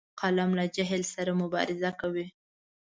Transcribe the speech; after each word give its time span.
قلم 0.21 0.49
له 0.59 0.65
جهل 0.75 1.01
سره 1.13 1.31
مبارزه 1.41 1.91
کوي 2.01 2.25